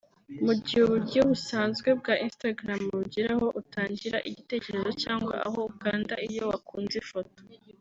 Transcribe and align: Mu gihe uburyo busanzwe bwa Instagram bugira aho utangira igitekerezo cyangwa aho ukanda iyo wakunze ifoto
Mu 0.45 0.53
gihe 0.63 0.81
uburyo 0.83 1.19
busanzwe 1.29 1.89
bwa 1.99 2.15
Instagram 2.25 2.81
bugira 2.95 3.29
aho 3.35 3.47
utangira 3.61 4.17
igitekerezo 4.29 4.89
cyangwa 5.03 5.33
aho 5.47 5.59
ukanda 5.71 6.13
iyo 6.27 6.43
wakunze 6.51 6.95
ifoto 7.05 7.39